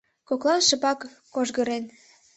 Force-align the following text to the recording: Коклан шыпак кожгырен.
Коклан 0.29 0.61
шыпак 0.67 0.99
кожгырен. 1.33 1.83